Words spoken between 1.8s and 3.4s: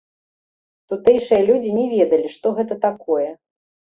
ведалі, што гэта такое.